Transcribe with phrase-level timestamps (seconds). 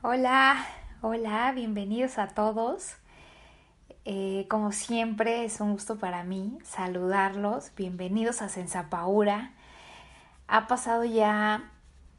[0.00, 0.64] Hola,
[1.02, 2.94] hola, bienvenidos a todos.
[4.04, 7.72] Eh, como siempre es un gusto para mí saludarlos.
[7.76, 9.54] Bienvenidos a Sensapaura.
[10.46, 11.72] Ha pasado ya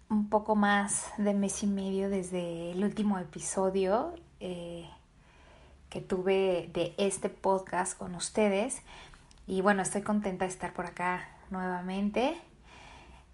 [0.10, 4.90] un poco más de mes y medio desde el último episodio eh,
[5.90, 8.82] que tuve de este podcast con ustedes.
[9.48, 12.36] Y bueno, estoy contenta de estar por acá nuevamente.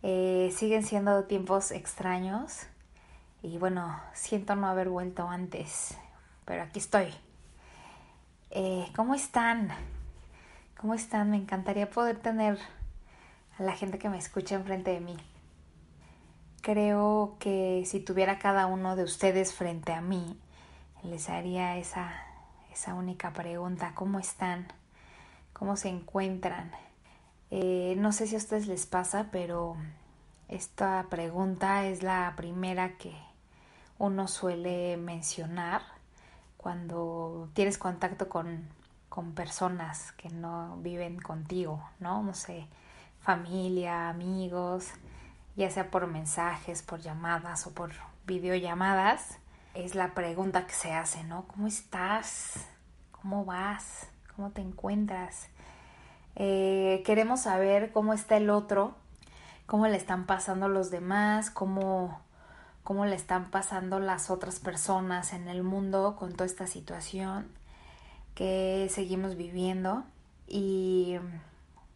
[0.04, 2.68] Eh, siguen siendo tiempos extraños
[3.46, 5.96] y bueno, siento no haber vuelto antes,
[6.46, 7.14] pero aquí estoy.
[8.50, 9.70] Eh, ¿Cómo están?
[10.82, 11.30] ¿Cómo están?
[11.30, 12.58] Me encantaría poder tener
[13.60, 15.16] a la gente que me escucha enfrente de mí.
[16.62, 20.40] Creo que si tuviera cada uno de ustedes frente a mí,
[21.04, 22.14] les haría esa,
[22.74, 23.92] esa única pregunta.
[23.94, 24.66] ¿Cómo están?
[25.54, 26.72] ¿Cómo se encuentran?
[27.52, 29.78] Eh, no sé si a ustedes les pasa, pero
[30.48, 33.16] esta pregunta es la primera que,
[33.98, 35.82] uno suele mencionar
[36.58, 38.68] cuando tienes contacto con,
[39.10, 42.24] con personas que no viven contigo, ¿no?
[42.24, 42.68] No sé,
[43.22, 44.90] familia, amigos,
[45.56, 47.92] ya sea por mensajes, por llamadas o por
[48.26, 49.38] videollamadas,
[49.74, 51.46] es la pregunta que se hace, ¿no?
[51.48, 52.68] ¿Cómo estás?
[53.12, 54.08] ¿Cómo vas?
[54.36, 55.50] ¿Cómo te encuentras?
[56.36, 58.96] Eh, queremos saber cómo está el otro,
[59.66, 62.25] cómo le están pasando los demás, cómo
[62.86, 67.48] cómo le están pasando las otras personas en el mundo con toda esta situación
[68.36, 70.04] que seguimos viviendo
[70.48, 71.18] y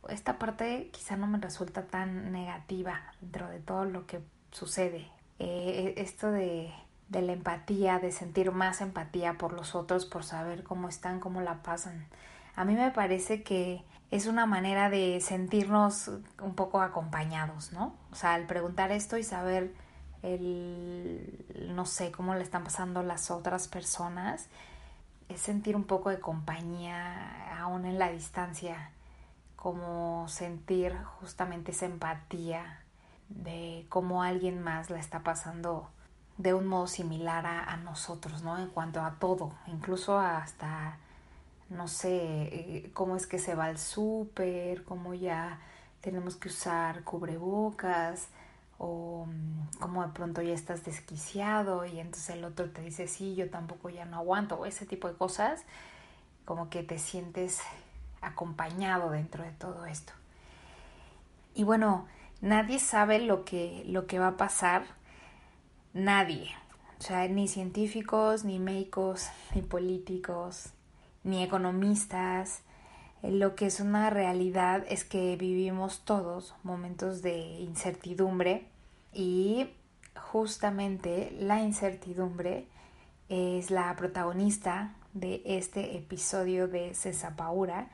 [0.10, 4.20] esta parte quizá no me resulta tan negativa dentro de todo lo que
[4.52, 5.08] sucede.
[5.38, 6.74] Eh, esto de,
[7.08, 11.40] de la empatía, de sentir más empatía por los otros, por saber cómo están, cómo
[11.42, 12.08] la pasan.
[12.56, 16.10] A mí me parece que es una manera de sentirnos
[16.42, 17.94] un poco acompañados, ¿no?
[18.12, 19.72] O sea, al preguntar esto y saber
[20.24, 24.48] el no sé cómo le están pasando las otras personas,
[25.30, 28.92] es sentir un poco de compañía aún en la distancia,
[29.56, 32.80] como sentir justamente esa empatía
[33.30, 35.90] de cómo alguien más la está pasando
[36.38, 38.58] de un modo similar a, a nosotros, ¿no?
[38.58, 40.98] En cuanto a todo, incluso hasta,
[41.70, 45.60] no sé, eh, cómo es que se va al súper, cómo ya
[46.02, 48.30] tenemos que usar cubrebocas,
[48.80, 53.36] o mm, como de pronto ya estás desquiciado y entonces el otro te dice sí,
[53.36, 55.64] yo tampoco ya no aguanto o ese tipo de cosas,
[56.46, 57.60] como que te sientes
[58.22, 60.14] acompañado dentro de todo esto.
[61.54, 62.08] Y bueno,
[62.42, 64.84] nadie sabe lo que, lo que va a pasar,
[65.94, 66.50] nadie,
[67.00, 70.74] o sea, ni científicos, ni médicos, ni políticos,
[71.24, 72.64] ni economistas,
[73.22, 78.68] lo que es una realidad es que vivimos todos momentos de incertidumbre
[79.14, 79.70] y
[80.16, 82.68] justamente la incertidumbre
[83.28, 87.90] es la protagonista de este episodio de Cesapaura,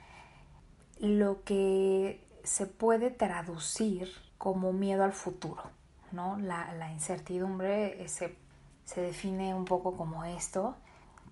[1.00, 5.64] lo que se puede traducir como miedo al futuro,
[6.12, 6.38] ¿no?
[6.38, 8.36] La, incertidumbre se,
[8.86, 10.76] se define un poco como esto,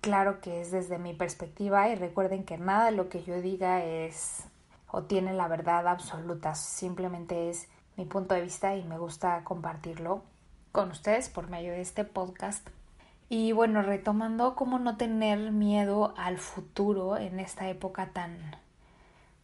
[0.04, 3.82] claro que es desde mi perspectiva y recuerden que nada de lo que yo diga
[3.82, 4.44] es
[4.90, 10.22] o tiene la verdad absoluta, simplemente es mi punto de vista y me gusta compartirlo
[10.72, 12.68] con ustedes por medio de este podcast.
[13.30, 18.36] Y bueno, retomando cómo no tener miedo al futuro en esta época tan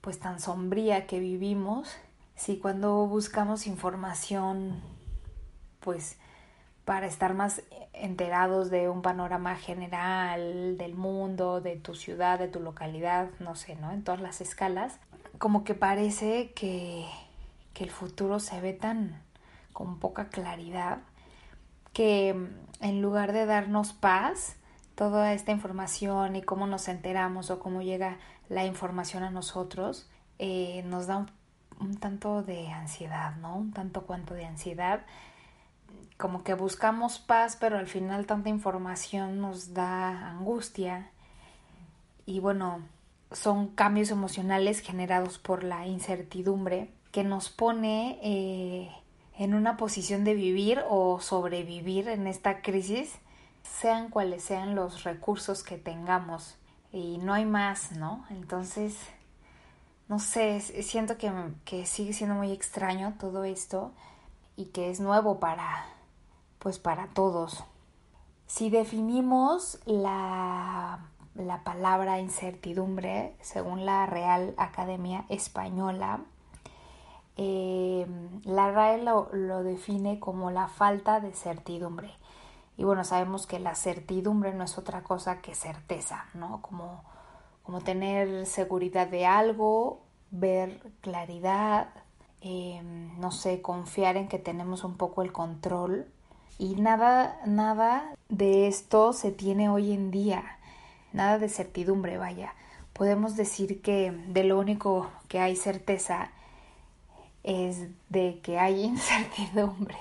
[0.02, 1.96] pues tan sombría que vivimos,
[2.36, 4.82] si cuando buscamos información
[5.80, 6.18] pues
[6.90, 7.62] para estar más
[7.92, 13.76] enterados de un panorama general del mundo, de tu ciudad, de tu localidad, no sé,
[13.76, 13.92] ¿no?
[13.92, 14.98] En todas las escalas,
[15.38, 17.06] como que parece que,
[17.74, 19.22] que el futuro se ve tan
[19.72, 20.98] con poca claridad
[21.92, 24.56] que mm, en lugar de darnos paz,
[24.96, 30.10] toda esta información y cómo nos enteramos o cómo llega la información a nosotros,
[30.40, 31.30] eh, nos da un,
[31.78, 33.54] un tanto de ansiedad, ¿no?
[33.54, 35.02] Un tanto cuanto de ansiedad
[36.20, 41.10] como que buscamos paz, pero al final tanta información nos da angustia.
[42.26, 42.82] Y bueno,
[43.32, 48.90] son cambios emocionales generados por la incertidumbre que nos pone eh,
[49.38, 53.18] en una posición de vivir o sobrevivir en esta crisis
[53.62, 56.56] sean cuales sean los recursos que tengamos
[56.92, 58.26] y no hay más, ¿no?
[58.30, 58.96] Entonces,
[60.08, 61.32] no sé, siento que,
[61.64, 63.92] que sigue siendo muy extraño todo esto
[64.56, 65.86] y que es nuevo para,
[66.60, 67.64] pues para todos.
[68.46, 71.00] Si definimos la,
[71.34, 76.20] la palabra incertidumbre, según la Real Academia Española,
[77.36, 78.06] eh,
[78.44, 82.10] la RAE lo, lo, define como la falta de certidumbre.
[82.76, 86.60] Y bueno, sabemos que la certidumbre no es otra cosa que certeza, ¿no?
[86.60, 87.02] Como,
[87.62, 91.88] como tener seguridad de algo, ver claridad,
[92.42, 92.82] eh,
[93.18, 96.06] no sé, confiar en que tenemos un poco el control.
[96.60, 100.58] Y nada, nada de esto se tiene hoy en día,
[101.10, 102.52] nada de certidumbre, vaya.
[102.92, 106.32] Podemos decir que de lo único que hay certeza
[107.44, 109.96] es de que hay incertidumbre.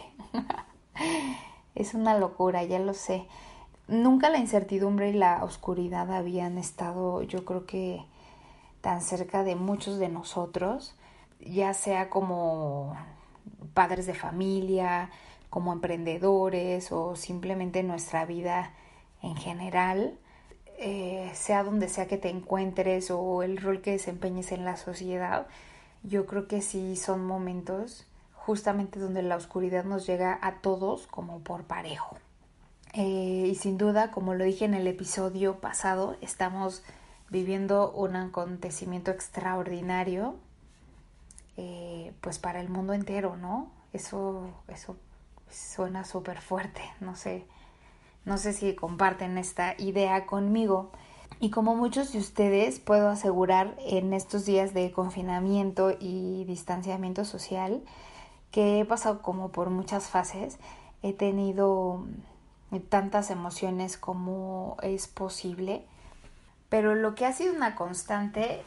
[1.75, 3.25] es una locura, ya lo sé.
[3.88, 8.03] Nunca la incertidumbre y la oscuridad habían estado, yo creo que,
[8.81, 10.94] tan cerca de muchos de nosotros,
[11.39, 12.97] ya sea como
[13.73, 15.09] padres de familia,
[15.49, 18.73] como emprendedores o simplemente nuestra vida
[19.21, 20.17] en general,
[20.77, 25.47] eh, sea donde sea que te encuentres o el rol que desempeñes en la sociedad,
[26.03, 31.39] yo creo que sí son momentos justamente donde la oscuridad nos llega a todos como
[31.39, 32.17] por parejo.
[32.93, 36.83] Eh, y sin duda, como lo dije en el episodio pasado, estamos
[37.29, 40.35] viviendo un acontecimiento extraordinario,
[41.57, 43.69] eh, pues para el mundo entero, ¿no?
[43.93, 44.95] Eso, eso
[45.51, 47.45] suena súper fuerte, no sé,
[48.25, 50.91] no sé si comparten esta idea conmigo.
[51.39, 57.81] Y como muchos de ustedes, puedo asegurar en estos días de confinamiento y distanciamiento social
[58.51, 60.57] que he pasado como por muchas fases,
[61.01, 62.03] he tenido
[62.89, 65.85] tantas emociones como es posible
[66.69, 68.61] pero lo que ha sido una constante,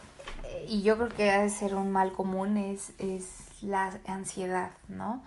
[0.45, 4.73] eh, y yo creo que ha de ser un mal común, es, es la ansiedad,
[4.89, 5.23] ¿no?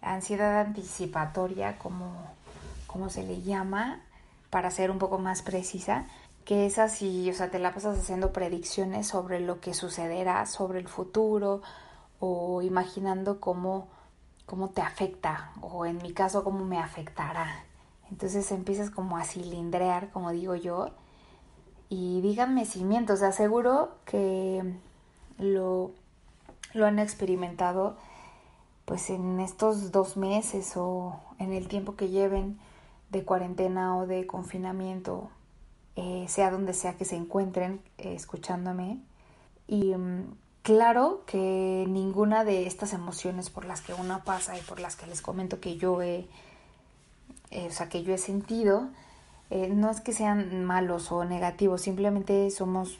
[0.00, 2.12] Ansiedad anticipatoria, como,
[2.86, 4.00] como se le llama,
[4.50, 6.06] para ser un poco más precisa,
[6.44, 10.78] que es así, o sea, te la pasas haciendo predicciones sobre lo que sucederá, sobre
[10.78, 11.60] el futuro,
[12.20, 13.88] o imaginando cómo,
[14.46, 17.64] cómo te afecta, o en mi caso, cómo me afectará.
[18.10, 20.88] Entonces empiezas como a cilindrear, como digo yo,
[21.90, 24.62] y díganme si miento, os aseguro que
[25.38, 25.92] lo,
[26.74, 27.96] lo han experimentado
[28.88, 32.58] pues en estos dos meses o en el tiempo que lleven
[33.10, 35.28] de cuarentena o de confinamiento,
[35.94, 38.98] eh, sea donde sea que se encuentren eh, escuchándome.
[39.66, 40.32] Y mm,
[40.62, 45.06] claro que ninguna de estas emociones por las que uno pasa y por las que
[45.06, 46.26] les comento que yo he,
[47.50, 48.88] eh, o sea, que yo he sentido,
[49.50, 52.98] no es que sean malos o negativos, simplemente somos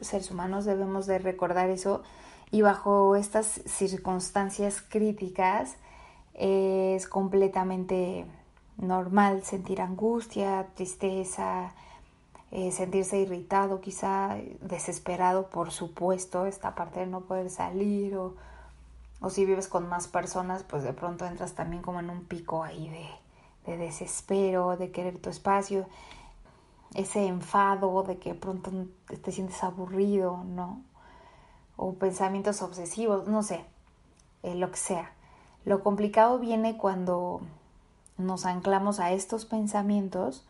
[0.00, 2.02] seres humanos, debemos de recordar eso
[2.50, 5.76] y bajo estas circunstancias críticas
[6.34, 8.24] es completamente
[8.76, 11.72] normal sentir angustia, tristeza,
[12.50, 18.34] eh, sentirse irritado, quizá desesperado, por supuesto, esta parte de no poder salir o,
[19.20, 22.62] o si vives con más personas, pues de pronto entras también como en un pico
[22.62, 23.08] ahí de,
[23.70, 25.86] de desespero, de querer tu espacio,
[26.94, 28.70] ese enfado de que pronto
[29.22, 30.82] te sientes aburrido, ¿no?
[31.78, 33.64] O pensamientos obsesivos, no sé,
[34.42, 35.12] eh, lo que sea.
[35.64, 37.40] Lo complicado viene cuando
[38.18, 40.46] nos anclamos a estos pensamientos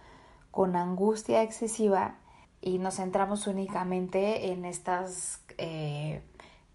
[0.51, 2.17] con angustia excesiva
[2.61, 6.23] y nos centramos únicamente en estas eh,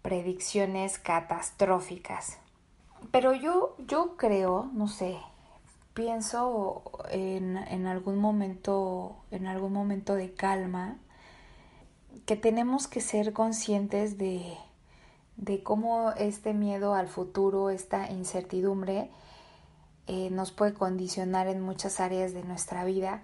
[0.02, 2.38] predicciones catastróficas.
[3.10, 5.18] Pero yo, yo creo, no sé,
[5.92, 10.96] pienso en, en, algún momento, en algún momento de calma,
[12.26, 14.56] que tenemos que ser conscientes de,
[15.36, 19.10] de cómo este miedo al futuro, esta incertidumbre,
[20.06, 23.22] eh, nos puede condicionar en muchas áreas de nuestra vida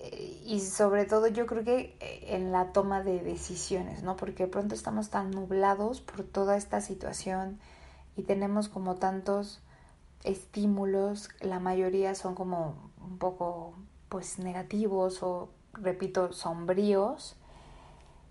[0.00, 4.16] eh, y sobre todo yo creo que eh, en la toma de decisiones, ¿no?
[4.16, 7.60] Porque de pronto estamos tan nublados por toda esta situación
[8.16, 9.60] y tenemos como tantos
[10.24, 13.74] estímulos, la mayoría son como un poco
[14.08, 17.36] pues negativos o repito sombríos.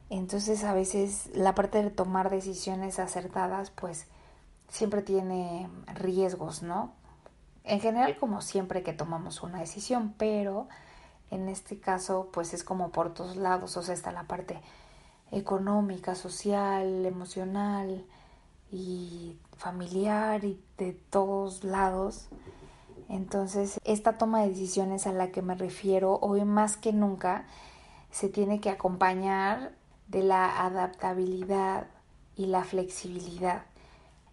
[0.09, 4.07] Entonces a veces la parte de tomar decisiones acertadas pues
[4.67, 6.93] siempre tiene riesgos, ¿no?
[7.63, 10.67] En general como siempre que tomamos una decisión, pero
[11.29, 14.59] en este caso pues es como por todos lados, o sea, está la parte
[15.31, 18.03] económica, social, emocional,
[18.71, 22.27] y familiar y de todos lados.
[23.07, 27.45] Entonces, esta toma de decisiones a la que me refiero hoy más que nunca
[28.11, 29.73] se tiene que acompañar
[30.09, 31.87] de la adaptabilidad
[32.35, 33.63] y la flexibilidad,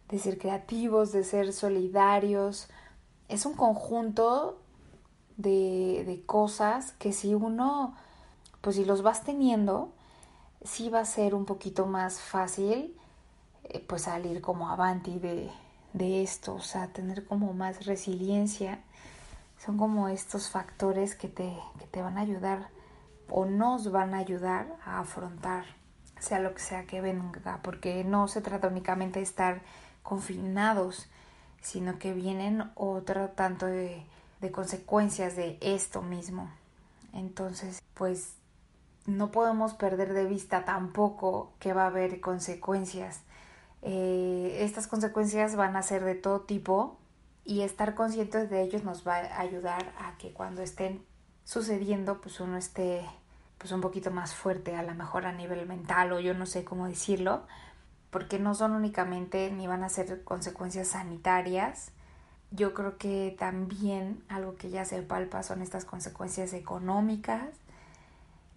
[0.08, 2.68] de ser creativos, de ser solidarios.
[3.28, 4.58] Es un conjunto
[5.36, 7.94] de, de cosas que si uno,
[8.60, 9.90] pues si los vas teniendo,
[10.64, 12.96] sí va a ser un poquito más fácil
[13.64, 15.50] eh, pues salir como avanti de,
[15.92, 18.80] de esto, o sea, tener como más resiliencia.
[19.64, 22.68] Son como estos factores que te, que te van a ayudar
[23.28, 25.64] o nos van a ayudar a afrontar
[26.18, 29.60] sea lo que sea que venga, porque no se trata únicamente de estar
[30.02, 31.08] confinados,
[31.60, 34.02] sino que vienen otro tanto de,
[34.40, 36.50] de consecuencias de esto mismo.
[37.12, 38.34] Entonces, pues
[39.04, 43.20] no podemos perder de vista tampoco que va a haber consecuencias
[43.88, 46.98] eh, estas consecuencias van a ser de todo tipo
[47.44, 51.04] y estar conscientes de ellos nos va a ayudar a que cuando estén
[51.46, 53.06] sucediendo pues uno esté
[53.56, 56.64] pues un poquito más fuerte a lo mejor a nivel mental o yo no sé
[56.64, 57.46] cómo decirlo
[58.10, 61.92] porque no son únicamente ni van a ser consecuencias sanitarias
[62.50, 67.48] yo creo que también algo que ya se palpa son estas consecuencias económicas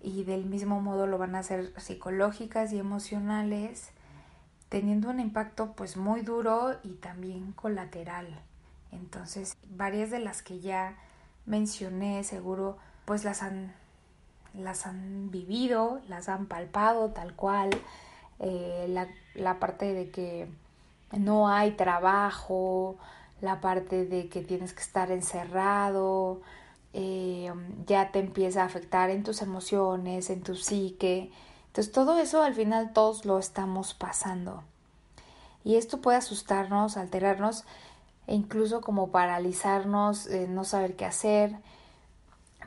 [0.01, 3.91] y del mismo modo lo van a ser psicológicas y emocionales
[4.69, 8.27] teniendo un impacto pues muy duro y también colateral.
[8.91, 10.95] Entonces, varias de las que ya
[11.49, 13.73] mencioné, seguro pues las han
[14.53, 17.69] las han vivido, las han palpado tal cual,
[18.39, 20.47] eh, la, la parte de que
[21.17, 22.97] no hay trabajo,
[23.41, 26.41] la parte de que tienes que estar encerrado,
[26.93, 27.51] eh,
[27.85, 31.31] ya te empieza a afectar en tus emociones, en tu psique,
[31.67, 34.63] entonces todo eso al final todos lo estamos pasando.
[35.63, 37.65] Y esto puede asustarnos, alterarnos
[38.29, 41.57] e incluso como paralizarnos, eh, no saber qué hacer.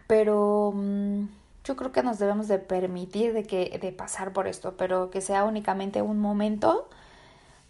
[0.09, 1.27] Pero mm,
[1.63, 5.21] yo creo que nos debemos de permitir de, que, de pasar por esto, pero que
[5.21, 6.89] sea únicamente un momento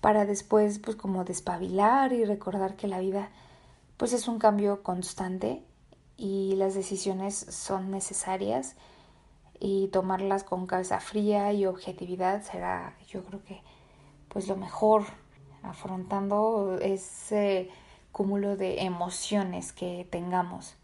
[0.01, 3.29] para después pues como despabilar y recordar que la vida
[3.99, 5.63] pues es un cambio constante
[6.17, 8.75] y las decisiones son necesarias
[9.61, 13.63] y tomarlas con cabeza fría y objetividad será yo creo que
[14.29, 15.05] pues lo mejor
[15.63, 17.71] afrontando ese
[18.13, 20.75] cúmulo de emociones que tengamos.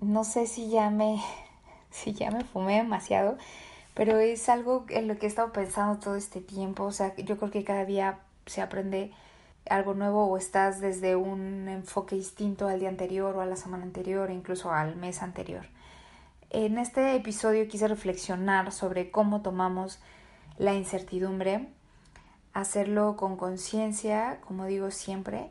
[0.00, 1.20] No sé si ya me
[1.90, 3.36] si ya me fumé demasiado,
[3.94, 7.36] pero es algo en lo que he estado pensando todo este tiempo, o sea, yo
[7.38, 9.12] creo que cada día se aprende
[9.68, 13.84] algo nuevo o estás desde un enfoque distinto al día anterior o a la semana
[13.84, 15.66] anterior, incluso al mes anterior.
[16.50, 20.00] En este episodio quise reflexionar sobre cómo tomamos
[20.56, 21.68] la incertidumbre,
[22.52, 25.50] hacerlo con conciencia, como digo siempre,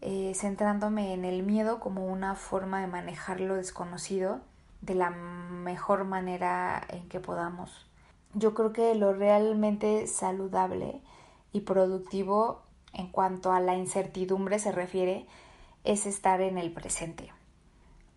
[0.00, 4.40] eh, centrándome en el miedo como una forma de manejar lo desconocido
[4.80, 7.86] de la mejor manera en que podamos.
[8.34, 11.00] Yo creo que lo realmente saludable
[11.52, 15.26] y productivo en cuanto a la incertidumbre se refiere
[15.84, 17.32] es estar en el presente.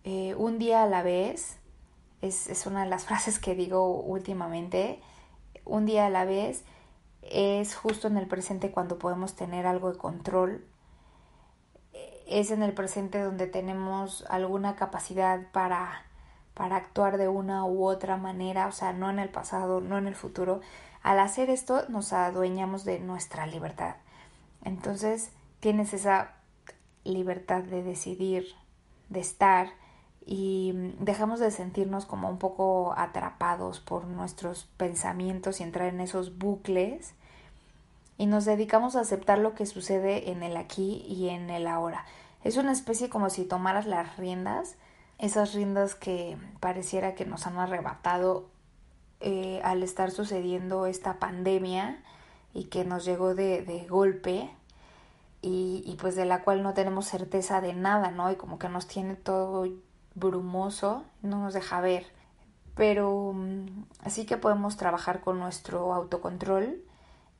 [0.03, 1.57] Eh, un día a la vez,
[2.21, 4.99] es, una de las frases que digo últimamente,
[5.65, 6.63] un día a la vez
[7.31, 10.65] es justo en el presente cuando podemos tener algo de control,
[12.27, 16.05] es en el presente donde tenemos alguna capacidad para,
[16.53, 20.07] para actuar de una u otra manera, o sea, no en el pasado, no en
[20.07, 20.61] el futuro.
[21.01, 23.97] Al hacer esto nos adueñamos de nuestra libertad.
[24.63, 26.33] Entonces tienes esa
[27.03, 28.47] libertad de decidir,
[29.09, 29.71] de estar,
[30.25, 36.01] y mm, dejamos de sentirnos como un poco atrapados por nuestros pensamientos y entrar en
[36.01, 37.13] esos bucles
[38.17, 42.05] y nos dedicamos a aceptar lo que sucede en el aquí y en el ahora.
[42.43, 44.75] Es una especie como si tomaras las riendas,
[45.17, 48.49] esas riendas que pareciera que nos han arrebatado
[49.19, 52.03] eh, al estar sucediendo esta pandemia
[52.53, 54.49] y que nos llegó de, de golpe
[55.41, 58.31] y, y pues de la cual no tenemos certeza de nada, ¿no?
[58.31, 59.65] Y como que nos tiene todo
[60.15, 62.05] brumoso, no nos deja ver.
[62.75, 66.81] Pero mm, así que podemos trabajar con nuestro autocontrol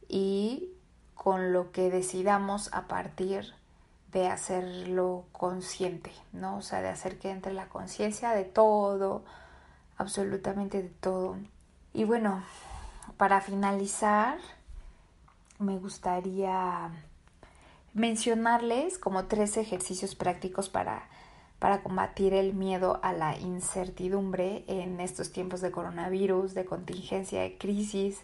[0.08, 0.70] y
[1.16, 3.54] con lo que decidamos a partir
[4.12, 6.58] de hacerlo consciente, ¿no?
[6.58, 9.24] O sea, de hacer que entre la conciencia de todo,
[9.98, 11.38] absolutamente de todo.
[11.94, 12.44] Y bueno,
[13.18, 14.38] para finalizar,
[15.60, 16.92] me gustaría
[17.94, 21.08] mencionarles como tres ejercicios prácticos para
[21.64, 27.58] para combatir el miedo a la incertidumbre en estos tiempos de coronavirus, de contingencia, de
[27.58, 28.20] crisis,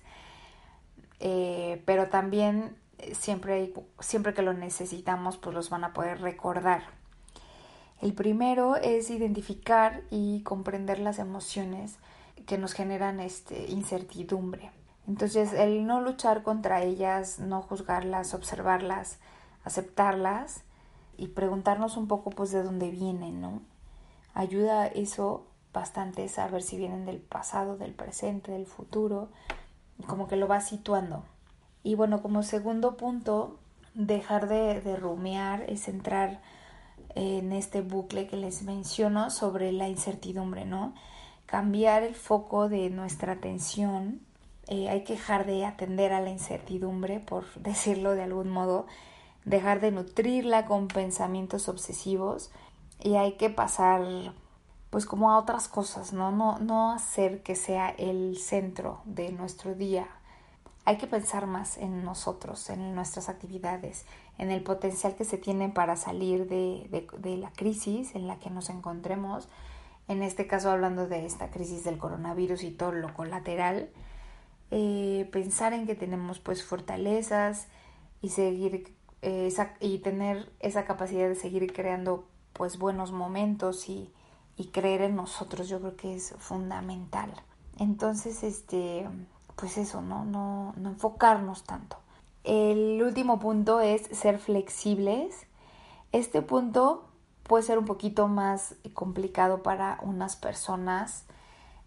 [1.22, 6.84] eh, pero también eh, siempre, siempre que lo necesitamos, pues los van a poder recordar.
[8.02, 11.96] El primero es identificar y comprender las emociones
[12.46, 14.70] que nos generan este, incertidumbre.
[15.08, 19.18] Entonces, el no luchar contra ellas, no juzgarlas, observarlas,
[19.64, 20.66] aceptarlas
[21.20, 23.62] y preguntarnos un poco pues de dónde vienen, ¿no?
[24.34, 29.30] Ayuda eso bastante saber si vienen del pasado, del presente, del futuro,
[30.08, 31.24] como que lo va situando.
[31.84, 33.60] Y bueno, como segundo punto,
[33.94, 36.42] dejar de, de rumiar es entrar
[37.16, 40.94] en este bucle que les menciono sobre la incertidumbre, ¿no?
[41.46, 44.22] Cambiar el foco de nuestra atención,
[44.68, 48.86] eh, hay que dejar de atender a la incertidumbre, por decirlo de algún modo,
[49.46, 52.52] dejar de nutrirla con pensamientos obsesivos
[53.02, 54.34] y hay que pasar
[54.90, 56.32] pues como a otras cosas, ¿no?
[56.32, 60.08] No, no hacer que sea el centro de nuestro día.
[60.86, 64.06] Hay que pensar más en nosotros, en nuestras actividades,
[64.40, 68.50] en el potencial que se tiene para salir de, de, la crisis en la que
[68.50, 69.48] nos encontremos,
[70.08, 73.90] en este caso hablando de esta crisis del coronavirus y todo lo colateral,
[74.72, 77.68] eh, pensar en que tenemos pues fortalezas
[78.22, 84.12] y seguir eh, y tener esa capacidad de seguir creando pues buenos momentos y,
[84.58, 87.32] y creer en nosotros yo creo que es fundamental.
[87.78, 89.08] Entonces este
[89.56, 91.98] pues eso no no no enfocarnos tanto.
[92.44, 95.36] El último punto es ser flexibles.
[96.12, 97.06] Este punto
[97.44, 101.26] puede ser un poquito más complicado para unas personas,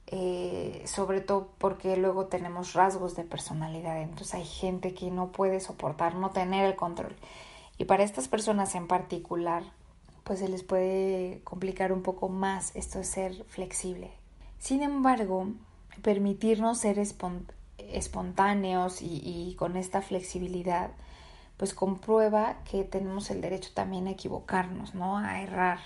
[0.07, 4.01] eh, sobre todo porque luego tenemos rasgos de personalidad.
[4.01, 7.17] Entonces hay gente que no puede soportar no tener el control.
[7.79, 9.65] Y para estas personas en particular,
[10.25, 14.11] pues se les puede complicar un poco más esto de ser flexible.
[14.59, 15.49] Sin embargo,
[16.03, 17.57] permitirnos ser espontáneos
[17.93, 20.91] espontáneos y, con esta flexibilidad,
[21.57, 25.19] pues comprueba que tenemos el derecho también a equivocarnos, ¿no?
[25.19, 25.79] A errar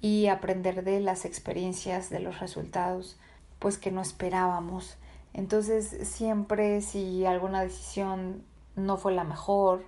[0.00, 3.16] y aprender de las experiencias, de los resultados,
[3.64, 4.98] pues que no esperábamos.
[5.32, 8.44] Entonces, siempre si alguna decisión
[8.76, 9.86] no fue la mejor,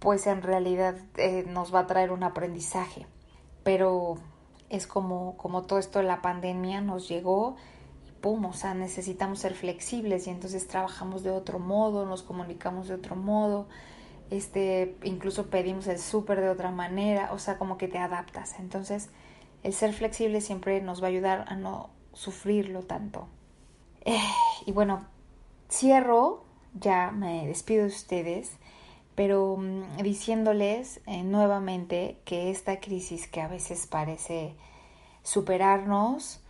[0.00, 3.06] pues en realidad eh, nos va a traer un aprendizaje.
[3.62, 4.16] Pero
[4.70, 7.54] es como, como todo esto de la pandemia nos llegó
[8.20, 12.94] pum, o sea, necesitamos ser flexibles y entonces trabajamos de otro modo, nos comunicamos de
[12.94, 13.68] otro modo,
[14.30, 18.58] este, incluso pedimos el súper de otra manera, o sea, como que te adaptas.
[18.58, 19.10] Entonces,
[19.62, 23.28] el ser flexible siempre nos va a ayudar a no sufrirlo tanto.
[24.04, 24.18] Eh,
[24.66, 25.06] y bueno,
[25.70, 26.44] cierro,
[26.74, 28.52] ya me despido de ustedes,
[29.14, 34.54] pero mm, diciéndoles eh, nuevamente que esta crisis que a veces parece
[35.22, 36.40] superarnos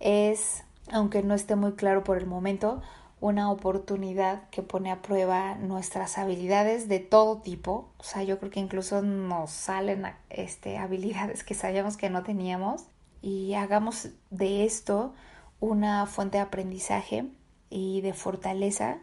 [0.00, 2.82] es aunque no esté muy claro por el momento,
[3.20, 7.90] una oportunidad que pone a prueba nuestras habilidades de todo tipo.
[7.98, 12.86] O sea, yo creo que incluso nos salen este, habilidades que sabíamos que no teníamos
[13.22, 15.14] y hagamos de esto
[15.60, 17.26] una fuente de aprendizaje
[17.68, 18.98] y de fortaleza.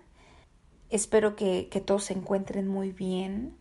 [0.89, 3.58] Espero que, todos se encuentren muy bien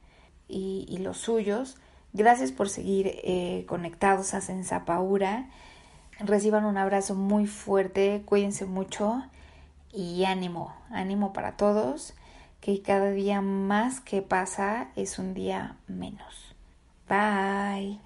[0.48, 1.76] y, los suyos.
[2.12, 5.50] Gracias por seguir eh, conectados a Sensapaura.
[6.18, 9.22] Reciban un abrazo muy fuerte, cuídense mucho
[9.92, 12.14] y ánimo, ánimo para todos,
[12.60, 16.54] que cada día más que pasa es un día menos.
[17.08, 18.05] Bye.